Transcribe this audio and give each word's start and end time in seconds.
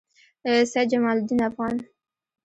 سعید 0.71 0.89
جمالدین 0.91 1.39
افغان 1.49 1.75